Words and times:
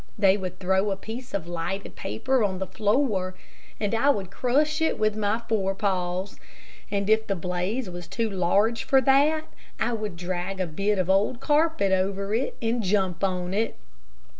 They 0.17 0.35
would 0.35 0.57
throw 0.57 0.89
a 0.89 0.95
piece 0.95 1.31
of 1.31 1.47
lighted 1.47 1.95
paper 1.95 2.43
on 2.43 2.57
the 2.57 2.65
floor, 2.65 3.35
and 3.79 3.93
I 3.93 4.09
would 4.09 4.31
crush 4.31 4.81
it 4.81 4.97
with 4.97 5.15
my 5.15 5.43
forepaws; 5.47 6.37
and 6.89 7.07
If 7.07 7.27
the 7.27 7.35
blaze 7.35 7.87
was 7.87 8.07
too 8.07 8.27
large 8.27 8.83
for 8.83 8.99
that, 8.99 9.43
I 9.79 9.93
would 9.93 10.15
drag 10.17 10.59
a 10.59 10.65
bit 10.65 10.97
of 10.97 11.07
old 11.07 11.39
carpet 11.39 11.91
over 11.91 12.33
it 12.33 12.57
and 12.63 12.81
jump 12.81 13.23
on 13.23 13.53
it. 13.53 13.77